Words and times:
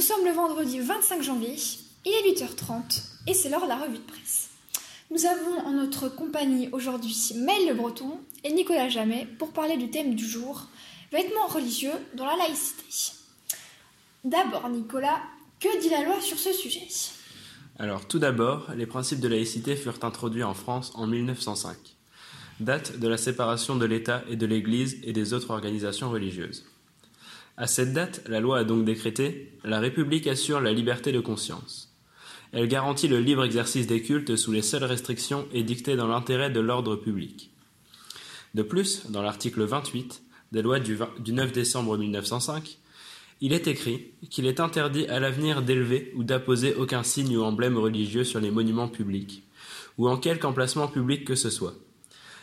sommes 0.00 0.24
le 0.24 0.32
vendredi 0.32 0.80
25 0.80 1.22
janvier, 1.22 1.56
il 2.04 2.12
est 2.12 2.42
8h30 2.42 3.02
et 3.26 3.34
c'est 3.34 3.48
l'heure 3.48 3.62
de 3.62 3.68
la 3.68 3.76
revue 3.76 3.98
de 3.98 4.02
presse. 4.02 4.50
Nous 5.10 5.26
avons 5.26 5.66
en 5.66 5.72
notre 5.72 6.08
compagnie 6.08 6.68
aujourd'hui 6.72 7.16
Maël 7.36 7.68
Le 7.68 7.74
Breton 7.74 8.18
et 8.42 8.52
Nicolas 8.52 8.88
Jamet 8.88 9.26
pour 9.38 9.52
parler 9.52 9.76
du 9.76 9.90
thème 9.90 10.14
du 10.14 10.26
jour, 10.26 10.66
vêtements 11.12 11.46
religieux 11.46 11.92
dans 12.14 12.26
la 12.26 12.36
laïcité. 12.36 12.84
D'abord 14.24 14.68
Nicolas, 14.68 15.20
que 15.60 15.80
dit 15.80 15.90
la 15.90 16.02
loi 16.04 16.20
sur 16.20 16.38
ce 16.38 16.52
sujet? 16.52 16.88
Alors 17.78 18.06
tout 18.06 18.18
d'abord, 18.18 18.68
les 18.76 18.86
principes 18.86 19.20
de 19.20 19.28
laïcité 19.28 19.76
furent 19.76 20.02
introduits 20.02 20.42
en 20.42 20.54
France 20.54 20.92
en 20.94 21.06
1905, 21.06 21.76
date 22.60 22.98
de 22.98 23.08
la 23.08 23.16
séparation 23.16 23.76
de 23.76 23.84
l'État 23.84 24.22
et 24.28 24.36
de 24.36 24.46
l'Église 24.46 24.98
et 25.02 25.12
des 25.12 25.32
autres 25.32 25.50
organisations 25.50 26.10
religieuses. 26.10 26.64
À 27.56 27.68
cette 27.68 27.92
date, 27.92 28.22
la 28.26 28.40
loi 28.40 28.58
a 28.58 28.64
donc 28.64 28.84
décrété 28.84 29.52
La 29.62 29.78
République 29.78 30.26
assure 30.26 30.60
la 30.60 30.72
liberté 30.72 31.12
de 31.12 31.20
conscience. 31.20 31.94
Elle 32.52 32.66
garantit 32.66 33.06
le 33.06 33.20
libre 33.20 33.44
exercice 33.44 33.86
des 33.86 34.02
cultes 34.02 34.34
sous 34.34 34.50
les 34.50 34.62
seules 34.62 34.84
restrictions 34.84 35.46
édictées 35.52 35.94
dans 35.94 36.08
l'intérêt 36.08 36.50
de 36.50 36.60
l'ordre 36.60 36.96
public. 36.96 37.50
De 38.54 38.62
plus, 38.62 39.08
dans 39.08 39.22
l'article 39.22 39.62
28 39.62 40.22
des 40.50 40.62
lois 40.62 40.80
du, 40.80 40.96
9 41.32 41.52
décembre 41.52 41.96
1905, 41.96 42.78
il 43.40 43.52
est 43.52 43.68
écrit 43.68 44.12
qu'il 44.30 44.46
est 44.46 44.60
interdit 44.60 45.06
à 45.06 45.20
l'avenir 45.20 45.62
d'élever 45.62 46.12
ou 46.16 46.24
d'apposer 46.24 46.74
aucun 46.74 47.02
signe 47.02 47.36
ou 47.36 47.42
emblème 47.42 47.78
religieux 47.78 48.24
sur 48.24 48.40
les 48.40 48.50
monuments 48.50 48.88
publics, 48.88 49.44
ou 49.98 50.08
en 50.08 50.16
quelque 50.16 50.44
emplacement 50.44 50.88
public 50.88 51.24
que 51.24 51.34
ce 51.34 51.50
soit, 51.50 51.74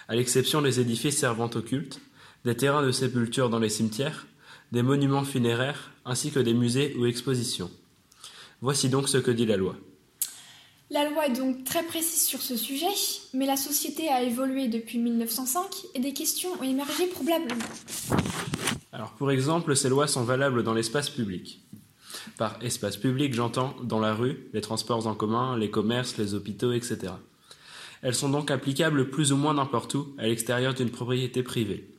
à 0.07 0.15
l'exception 0.15 0.61
des 0.61 0.79
édifices 0.79 1.17
servant 1.17 1.49
au 1.55 1.61
culte, 1.61 2.01
des 2.43 2.55
terrains 2.55 2.85
de 2.85 2.91
sépulture 2.91 3.49
dans 3.49 3.59
les 3.59 3.69
cimetières, 3.69 4.25
des 4.71 4.83
monuments 4.83 5.23
funéraires, 5.23 5.91
ainsi 6.05 6.31
que 6.31 6.39
des 6.39 6.53
musées 6.53 6.95
ou 6.97 7.05
expositions. 7.05 7.69
Voici 8.61 8.89
donc 8.89 9.09
ce 9.09 9.17
que 9.17 9.31
dit 9.31 9.45
la 9.45 9.57
loi. 9.57 9.75
La 10.89 11.09
loi 11.09 11.27
est 11.27 11.37
donc 11.37 11.63
très 11.63 11.83
précise 11.83 12.23
sur 12.23 12.41
ce 12.41 12.57
sujet, 12.57 12.85
mais 13.33 13.45
la 13.45 13.57
société 13.57 14.09
a 14.09 14.23
évolué 14.23 14.67
depuis 14.67 14.97
1905 14.97 15.63
et 15.95 15.99
des 15.99 16.13
questions 16.13 16.49
ont 16.59 16.63
émergé 16.63 17.07
probablement. 17.07 17.63
Alors 18.91 19.11
pour 19.11 19.31
exemple, 19.31 19.75
ces 19.75 19.89
lois 19.89 20.07
sont 20.07 20.23
valables 20.23 20.63
dans 20.63 20.73
l'espace 20.73 21.09
public. 21.09 21.61
Par 22.37 22.61
espace 22.61 22.97
public, 22.97 23.33
j'entends 23.33 23.73
dans 23.83 23.99
la 23.99 24.13
rue, 24.13 24.49
les 24.53 24.61
transports 24.61 25.07
en 25.07 25.15
commun, 25.15 25.57
les 25.57 25.71
commerces, 25.71 26.17
les 26.17 26.33
hôpitaux, 26.33 26.73
etc. 26.73 27.13
Elles 28.01 28.15
sont 28.15 28.29
donc 28.29 28.51
applicables 28.51 29.09
plus 29.09 29.31
ou 29.31 29.37
moins 29.37 29.53
n'importe 29.53 29.95
où, 29.95 30.13
à 30.17 30.27
l'extérieur 30.27 30.73
d'une 30.73 30.89
propriété 30.89 31.43
privée 31.43 31.90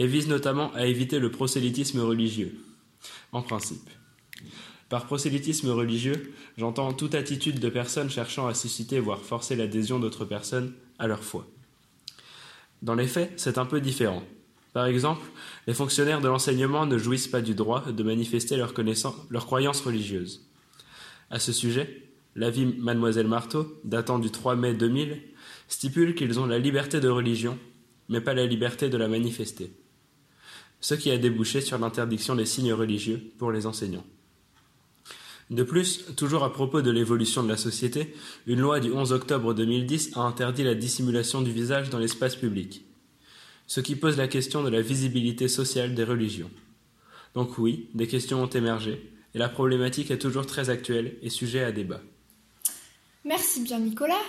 et 0.00 0.06
vise 0.06 0.28
notamment 0.28 0.72
à 0.72 0.86
éviter 0.86 1.18
le 1.18 1.30
prosélytisme 1.30 2.00
religieux, 2.00 2.58
en 3.32 3.42
principe. 3.42 3.86
Par 4.88 5.04
prosélytisme 5.04 5.68
religieux, 5.68 6.32
j'entends 6.56 6.94
toute 6.94 7.14
attitude 7.14 7.60
de 7.60 7.68
personnes 7.68 8.08
cherchant 8.08 8.46
à 8.46 8.54
susciter 8.54 8.98
voire 8.98 9.20
forcer 9.20 9.56
l'adhésion 9.56 9.98
d'autres 9.98 10.24
personnes 10.24 10.72
à 10.98 11.06
leur 11.06 11.22
foi. 11.22 11.46
Dans 12.80 12.94
les 12.94 13.06
faits, 13.06 13.30
c'est 13.36 13.58
un 13.58 13.66
peu 13.66 13.78
différent. 13.82 14.22
Par 14.72 14.86
exemple, 14.86 15.20
les 15.66 15.74
fonctionnaires 15.74 16.22
de 16.22 16.28
l'enseignement 16.28 16.86
ne 16.86 16.96
jouissent 16.96 17.28
pas 17.28 17.42
du 17.42 17.54
droit 17.54 17.92
de 17.92 18.02
manifester 18.02 18.56
leur, 18.56 18.72
leur 19.28 19.44
croyance 19.44 19.82
religieuse. 19.82 20.48
À 21.28 21.38
ce 21.38 21.52
sujet, 21.52 22.04
l'avis 22.36 22.64
Mademoiselle 22.64 23.28
Marteau, 23.28 23.78
datant 23.84 24.18
du 24.18 24.30
3 24.30 24.56
mai 24.56 24.72
2000, 24.72 25.20
stipule 25.68 26.14
qu'ils 26.14 26.40
ont 26.40 26.46
la 26.46 26.58
liberté 26.58 27.00
de 27.00 27.08
religion, 27.10 27.58
mais 28.08 28.22
pas 28.22 28.32
la 28.32 28.46
liberté 28.46 28.88
de 28.88 28.96
la 28.96 29.06
manifester 29.06 29.70
ce 30.80 30.94
qui 30.94 31.10
a 31.10 31.18
débouché 31.18 31.60
sur 31.60 31.78
l'interdiction 31.78 32.34
des 32.34 32.46
signes 32.46 32.72
religieux 32.72 33.32
pour 33.38 33.52
les 33.52 33.66
enseignants. 33.66 34.04
De 35.50 35.64
plus, 35.64 36.04
toujours 36.16 36.44
à 36.44 36.52
propos 36.52 36.80
de 36.80 36.92
l'évolution 36.92 37.42
de 37.42 37.48
la 37.48 37.56
société, 37.56 38.14
une 38.46 38.60
loi 38.60 38.78
du 38.78 38.92
11 38.92 39.12
octobre 39.12 39.52
2010 39.52 40.12
a 40.14 40.20
interdit 40.20 40.62
la 40.62 40.76
dissimulation 40.76 41.42
du 41.42 41.50
visage 41.50 41.90
dans 41.90 41.98
l'espace 41.98 42.36
public, 42.36 42.84
ce 43.66 43.80
qui 43.80 43.96
pose 43.96 44.16
la 44.16 44.28
question 44.28 44.62
de 44.62 44.68
la 44.68 44.80
visibilité 44.80 45.48
sociale 45.48 45.94
des 45.96 46.04
religions. 46.04 46.50
Donc 47.34 47.58
oui, 47.58 47.88
des 47.94 48.06
questions 48.06 48.42
ont 48.42 48.48
émergé, 48.48 49.12
et 49.34 49.38
la 49.38 49.48
problématique 49.48 50.12
est 50.12 50.18
toujours 50.18 50.46
très 50.46 50.70
actuelle 50.70 51.16
et 51.20 51.30
sujet 51.30 51.64
à 51.64 51.72
débat. 51.72 52.00
Merci 53.24 53.62
bien 53.62 53.80
Nicolas. 53.80 54.22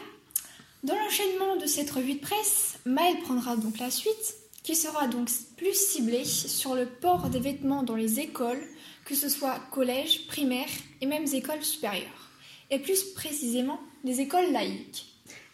Dans 0.83 0.95
l'enchaînement 0.95 1.55
de 1.57 1.67
cette 1.67 1.91
revue 1.91 2.15
de 2.15 2.19
presse, 2.19 2.79
Maël 2.85 3.17
prendra 3.23 3.55
donc 3.55 3.77
la 3.77 3.91
suite 3.91 4.40
qui 4.63 4.75
sera 4.75 5.07
donc 5.07 5.29
plus 5.57 5.73
ciblé 5.73 6.23
sur 6.23 6.75
le 6.75 6.85
port 6.85 7.29
des 7.29 7.39
vêtements 7.39 7.83
dans 7.83 7.95
les 7.95 8.19
écoles, 8.19 8.61
que 9.05 9.15
ce 9.15 9.29
soit 9.29 9.59
collège, 9.71 10.27
primaire 10.27 10.69
et 11.01 11.05
même 11.05 11.25
écoles 11.33 11.63
supérieures, 11.63 12.29
et 12.69 12.79
plus 12.79 13.03
précisément 13.13 13.79
les 14.03 14.21
écoles 14.21 14.51
laïques. 14.51 15.07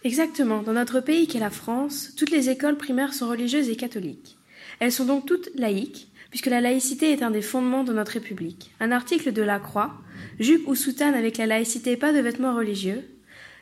Exactement, 0.03 0.61
dans 0.61 0.73
notre 0.73 0.99
pays 0.99 1.27
qu'est 1.27 1.39
la 1.39 1.49
France, 1.49 2.13
toutes 2.15 2.31
les 2.31 2.49
écoles 2.49 2.77
primaires 2.77 3.13
sont 3.13 3.27
religieuses 3.27 3.69
et 3.69 3.75
catholiques. 3.75 4.37
Elles 4.79 4.91
sont 4.91 5.05
donc 5.05 5.25
toutes 5.25 5.49
laïques, 5.55 6.09
puisque 6.29 6.47
la 6.47 6.61
laïcité 6.61 7.11
est 7.11 7.23
un 7.23 7.31
des 7.31 7.41
fondements 7.41 7.83
de 7.83 7.93
notre 7.93 8.13
République. 8.13 8.71
Un 8.79 8.91
article 8.91 9.31
de 9.31 9.41
la 9.41 9.59
Croix, 9.59 9.93
jupe 10.39 10.67
ou 10.67 10.75
soutane 10.75 11.13
avec 11.13 11.37
la 11.37 11.45
laïcité, 11.45 11.97
pas 11.97 12.13
de 12.13 12.19
vêtements 12.19 12.55
religieux, 12.55 13.03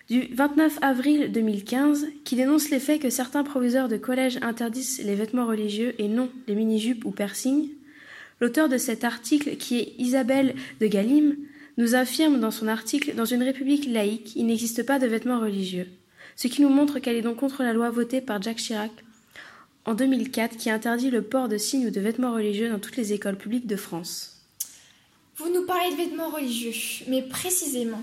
du 0.10 0.28
29 0.34 0.80
avril 0.82 1.32
2015 1.32 2.08
qui 2.24 2.36
dénonce 2.36 2.70
les 2.70 2.80
faits 2.80 3.02
que 3.02 3.10
certains 3.10 3.44
proviseurs 3.44 3.88
de 3.88 3.98
collèges 3.98 4.38
interdisent 4.42 5.02
les 5.04 5.16
vêtements 5.16 5.48
religieux 5.48 5.96
et 5.98 6.08
non 6.08 6.30
les 6.48 6.56
mini-jupes 6.56 7.06
ou 7.06 7.12
piercings, 7.12 7.70
l'auteur 8.40 8.70
de 8.70 8.78
cet 8.78 9.04
article, 9.04 9.58
qui 9.58 9.80
est 9.80 9.94
Isabelle 9.98 10.56
de 10.80 10.88
Galim, 10.88 11.36
nous 11.78 11.96
affirme 11.96 12.40
dans 12.40 12.52
son 12.52 12.68
article 12.68 13.16
Dans 13.16 13.26
une 13.26 13.44
république 13.44 13.88
laïque, 13.88 14.34
il 14.36 14.46
n'existe 14.46 14.84
pas 14.84 15.00
de 15.00 15.08
vêtements 15.08 15.40
religieux, 15.40 15.88
ce 16.36 16.48
qui 16.48 16.62
nous 16.62 16.70
montre 16.70 17.00
qu'elle 17.00 17.16
est 17.16 17.22
donc 17.22 17.38
contre 17.38 17.64
la 17.64 17.74
loi 17.74 17.90
votée 17.90 18.22
par 18.22 18.42
Jacques 18.42 18.58
Chirac 18.58 18.92
en 19.86 19.94
2004 19.94 20.58
qui 20.58 20.70
interdit 20.70 21.12
le 21.12 21.22
port 21.22 21.48
de 21.48 21.58
signes 21.58 21.88
ou 21.88 21.92
de 21.92 22.00
vêtements 22.00 22.34
religieux 22.34 22.70
dans 22.70 22.80
toutes 22.80 22.98
les 22.98 23.14
écoles 23.14 23.38
publiques 23.38 23.68
de 23.68 23.76
France. 23.76 24.32
Vous 25.38 25.52
nous 25.54 25.66
parlez 25.66 25.92
de 25.92 25.98
vêtements 25.98 26.30
religieux, 26.30 26.72
mais 27.08 27.22
précisément, 27.22 28.02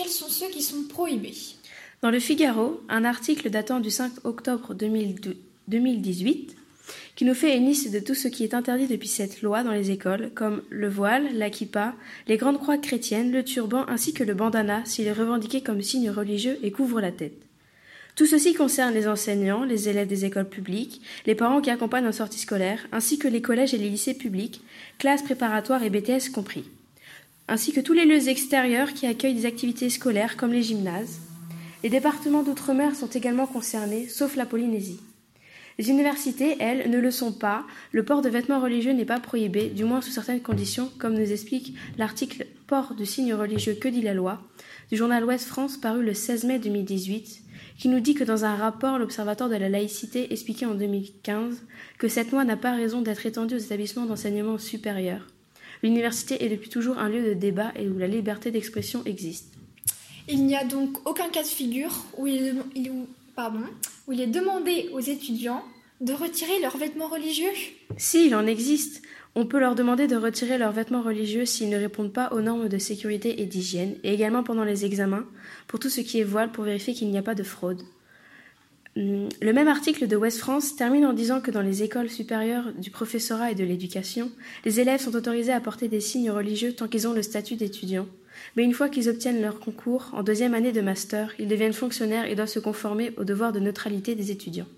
quels 0.00 0.10
sont 0.10 0.28
ceux 0.28 0.48
qui 0.48 0.62
sont 0.62 0.84
prohibés 0.84 1.34
Dans 2.00 2.10
le 2.10 2.20
Figaro, 2.20 2.80
un 2.88 3.04
article 3.04 3.50
datant 3.50 3.80
du 3.80 3.90
5 3.90 4.24
octobre 4.24 4.72
2018 4.72 6.56
qui 7.16 7.26
nous 7.26 7.34
fait 7.34 7.58
une 7.58 7.66
liste 7.66 7.92
de 7.92 7.98
tout 7.98 8.14
ce 8.14 8.28
qui 8.28 8.42
est 8.42 8.54
interdit 8.54 8.86
depuis 8.86 9.08
cette 9.08 9.42
loi 9.42 9.62
dans 9.62 9.72
les 9.72 9.90
écoles, 9.90 10.30
comme 10.34 10.62
le 10.70 10.88
voile, 10.88 11.28
la 11.34 11.50
kippa, 11.50 11.94
les 12.28 12.38
grandes 12.38 12.58
croix 12.58 12.78
chrétiennes, 12.78 13.30
le 13.30 13.44
turban 13.44 13.84
ainsi 13.88 14.14
que 14.14 14.24
le 14.24 14.32
bandana 14.32 14.82
s'il 14.86 15.06
est 15.06 15.12
revendiqué 15.12 15.60
comme 15.60 15.82
signe 15.82 16.08
religieux 16.08 16.58
et 16.62 16.70
couvre 16.70 17.02
la 17.02 17.12
tête. 17.12 17.42
Tout 18.16 18.26
ceci 18.26 18.54
concerne 18.54 18.94
les 18.94 19.06
enseignants, 19.06 19.64
les 19.64 19.90
élèves 19.90 20.08
des 20.08 20.24
écoles 20.24 20.48
publiques, 20.48 21.02
les 21.26 21.34
parents 21.34 21.60
qui 21.60 21.68
accompagnent 21.68 22.08
en 22.08 22.12
sortie 22.12 22.38
scolaire, 22.38 22.86
ainsi 22.90 23.18
que 23.18 23.28
les 23.28 23.42
collèges 23.42 23.74
et 23.74 23.78
les 23.78 23.90
lycées 23.90 24.14
publics, 24.14 24.62
classes 24.98 25.22
préparatoires 25.22 25.82
et 25.82 25.90
BTS 25.90 26.30
compris 26.32 26.64
ainsi 27.50 27.72
que 27.72 27.80
tous 27.80 27.92
les 27.92 28.04
lieux 28.06 28.28
extérieurs 28.28 28.94
qui 28.94 29.06
accueillent 29.06 29.34
des 29.34 29.44
activités 29.44 29.90
scolaires 29.90 30.36
comme 30.36 30.52
les 30.52 30.62
gymnases. 30.62 31.18
Les 31.82 31.90
départements 31.90 32.44
d'outre-mer 32.44 32.94
sont 32.94 33.08
également 33.08 33.46
concernés, 33.46 34.06
sauf 34.06 34.36
la 34.36 34.46
Polynésie. 34.46 35.00
Les 35.76 35.90
universités, 35.90 36.56
elles, 36.60 36.88
ne 36.90 36.98
le 36.98 37.10
sont 37.10 37.32
pas. 37.32 37.66
Le 37.90 38.04
port 38.04 38.22
de 38.22 38.28
vêtements 38.28 38.60
religieux 38.60 38.92
n'est 38.92 39.04
pas 39.04 39.18
prohibé, 39.18 39.68
du 39.68 39.84
moins 39.84 40.00
sous 40.00 40.12
certaines 40.12 40.42
conditions, 40.42 40.92
comme 40.98 41.14
nous 41.14 41.32
explique 41.32 41.74
l'article 41.98 42.46
Port 42.68 42.94
de 42.94 43.04
signes 43.04 43.34
religieux 43.34 43.74
que 43.74 43.88
dit 43.88 44.02
la 44.02 44.14
loi 44.14 44.40
du 44.90 44.96
journal 44.96 45.24
Ouest 45.24 45.46
France 45.46 45.76
paru 45.76 46.04
le 46.04 46.14
16 46.14 46.44
mai 46.44 46.58
2018, 46.58 47.42
qui 47.78 47.88
nous 47.88 48.00
dit 48.00 48.14
que 48.14 48.24
dans 48.24 48.44
un 48.44 48.54
rapport, 48.54 48.98
l'Observatoire 48.98 49.50
de 49.50 49.56
la 49.56 49.68
laïcité 49.68 50.32
expliquait 50.32 50.66
en 50.66 50.74
2015 50.74 51.62
que 51.98 52.08
cette 52.08 52.30
loi 52.30 52.44
n'a 52.44 52.56
pas 52.56 52.74
raison 52.74 53.00
d'être 53.00 53.26
étendue 53.26 53.54
aux 53.54 53.58
établissements 53.58 54.06
d'enseignement 54.06 54.58
supérieur. 54.58 55.26
L'université 55.82 56.44
est 56.44 56.48
depuis 56.48 56.68
toujours 56.68 56.98
un 56.98 57.08
lieu 57.08 57.22
de 57.22 57.34
débat 57.34 57.72
et 57.76 57.88
où 57.88 57.98
la 57.98 58.06
liberté 58.06 58.50
d'expression 58.50 59.02
existe. 59.04 59.54
Il 60.28 60.44
n'y 60.44 60.56
a 60.56 60.64
donc 60.64 60.98
aucun 61.08 61.28
cas 61.28 61.42
de 61.42 61.48
figure 61.48 62.04
où 62.16 62.26
il, 62.26 62.54
pardon, 63.34 63.64
où 64.06 64.12
il 64.12 64.20
est 64.20 64.26
demandé 64.26 64.88
aux 64.92 65.00
étudiants 65.00 65.64
de 66.00 66.12
retirer 66.12 66.60
leurs 66.60 66.76
vêtements 66.76 67.08
religieux 67.08 67.50
Si, 67.96 68.26
il 68.26 68.34
en 68.34 68.46
existe. 68.46 69.02
On 69.34 69.46
peut 69.46 69.60
leur 69.60 69.74
demander 69.74 70.06
de 70.06 70.16
retirer 70.16 70.58
leurs 70.58 70.72
vêtements 70.72 71.02
religieux 71.02 71.46
s'ils 71.46 71.68
ne 71.68 71.76
répondent 71.76 72.12
pas 72.12 72.32
aux 72.32 72.40
normes 72.40 72.68
de 72.68 72.78
sécurité 72.78 73.40
et 73.40 73.46
d'hygiène, 73.46 73.94
et 74.02 74.12
également 74.12 74.42
pendant 74.42 74.64
les 74.64 74.84
examens, 74.84 75.24
pour 75.68 75.78
tout 75.78 75.90
ce 75.90 76.00
qui 76.00 76.18
est 76.20 76.24
voile, 76.24 76.50
pour 76.50 76.64
vérifier 76.64 76.94
qu'il 76.94 77.10
n'y 77.10 77.18
a 77.18 77.22
pas 77.22 77.36
de 77.36 77.44
fraude. 77.44 77.82
Hum, 79.00 79.28
le 79.40 79.52
même 79.52 79.68
article 79.68 80.06
de 80.06 80.16
West 80.16 80.38
France 80.38 80.76
termine 80.76 81.06
en 81.06 81.14
disant 81.14 81.40
que 81.40 81.50
dans 81.50 81.62
les 81.62 81.82
écoles 81.82 82.10
supérieures 82.10 82.72
du 82.74 82.90
professorat 82.90 83.50
et 83.50 83.54
de 83.54 83.64
l'éducation, 83.64 84.30
les 84.66 84.78
élèves 84.78 85.00
sont 85.00 85.16
autorisés 85.16 85.52
à 85.52 85.60
porter 85.60 85.88
des 85.88 86.00
signes 86.00 86.30
religieux 86.30 86.74
tant 86.74 86.86
qu'ils 86.86 87.08
ont 87.08 87.14
le 87.14 87.22
statut 87.22 87.56
d'étudiant. 87.56 88.06
Mais 88.56 88.64
une 88.64 88.74
fois 88.74 88.88
qu'ils 88.88 89.08
obtiennent 89.08 89.40
leur 89.40 89.58
concours, 89.58 90.10
en 90.12 90.22
deuxième 90.22 90.54
année 90.54 90.72
de 90.72 90.80
master, 90.82 91.32
ils 91.38 91.48
deviennent 91.48 91.72
fonctionnaires 91.72 92.26
et 92.26 92.34
doivent 92.34 92.48
se 92.48 92.58
conformer 92.58 93.12
au 93.16 93.24
devoir 93.24 93.52
de 93.52 93.60
neutralité 93.60 94.14
des 94.14 94.30
étudiants. 94.30 94.68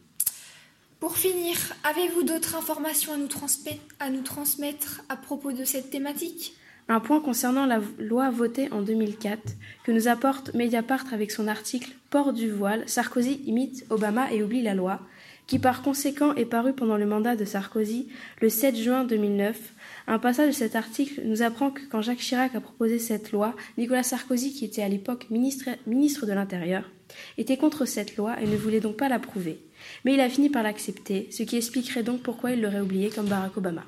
Pour 1.01 1.17
finir, 1.17 1.57
avez-vous 1.83 2.23
d'autres 2.23 2.55
informations 2.55 3.13
à 3.13 4.11
nous 4.11 4.23
transmettre 4.23 5.03
à 5.09 5.17
propos 5.17 5.51
de 5.51 5.65
cette 5.65 5.91
thématique? 5.91 6.55
Un 6.89 7.01
point 7.01 7.21
concernant 7.21 7.65
la 7.65 7.81
loi 7.99 8.31
votée 8.31 8.71
en 8.73 8.83
2004 8.83 9.41
que 9.85 9.93
nous 9.93 10.09
apporte 10.09 10.53
Mediapart 10.55 11.05
avec 11.13 11.31
son 11.31 11.47
article 11.47 11.93
Port 12.11 12.33
du 12.33 12.51
voile, 12.51 12.83
Sarkozy 12.87 13.41
imite 13.47 13.87
Obama 13.89 14.33
et 14.33 14.43
oublie 14.43 14.63
la 14.63 14.75
loi, 14.75 15.01
qui 15.47 15.59
par 15.59 15.83
conséquent 15.83 16.35
est 16.35 16.45
paru 16.45 16.73
pendant 16.73 16.97
le 16.97 17.07
mandat 17.07 17.37
de 17.37 17.45
Sarkozy 17.45 18.09
le 18.41 18.49
7 18.49 18.77
juin 18.77 19.05
2009. 19.05 19.75
Un 20.09 20.19
passage 20.19 20.49
de 20.49 20.53
cet 20.53 20.77
article 20.77 21.23
nous 21.25 21.43
apprend 21.43 21.71
que 21.71 21.83
quand 21.91 22.03
Jacques 22.03 22.19
Chirac 22.19 22.55
a 22.55 22.61
proposé 22.61 22.99
cette 22.99 23.33
loi, 23.33 23.55
Nicolas 23.79 24.03
Sarkozy, 24.03 24.53
qui 24.53 24.65
était 24.65 24.83
à 24.83 24.89
l'époque 24.89 25.29
ministre, 25.31 25.71
ministre 25.87 26.27
de 26.27 26.33
l'Intérieur, 26.33 26.91
était 27.39 27.57
contre 27.57 27.85
cette 27.85 28.17
loi 28.17 28.41
et 28.41 28.47
ne 28.47 28.57
voulait 28.57 28.81
donc 28.81 28.97
pas 28.97 29.09
l'approuver. 29.09 29.61
Mais 30.05 30.15
il 30.15 30.21
a 30.21 30.29
fini 30.29 30.51
par 30.51 30.63
l'accepter, 30.63 31.29
ce 31.31 31.43
qui 31.45 31.57
expliquerait 31.57 32.03
donc 32.03 32.23
pourquoi 32.23 32.53
il 32.53 32.61
l'aurait 32.61 32.81
oublié 32.81 33.11
comme 33.11 33.27
Barack 33.27 33.57
Obama. 33.57 33.85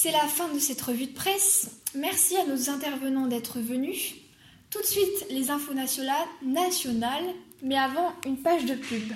C'est 0.00 0.12
la 0.12 0.28
fin 0.28 0.46
de 0.54 0.60
cette 0.60 0.80
revue 0.80 1.06
de 1.06 1.12
presse. 1.12 1.70
Merci 1.96 2.36
à 2.36 2.46
nos 2.46 2.70
intervenants 2.70 3.26
d'être 3.26 3.58
venus. 3.58 4.14
Tout 4.70 4.80
de 4.80 4.86
suite, 4.86 5.26
les 5.28 5.50
infos 5.50 5.74
nationales, 5.74 7.34
mais 7.62 7.76
avant, 7.76 8.12
une 8.24 8.40
page 8.40 8.64
de 8.64 8.74
pub. 8.74 9.12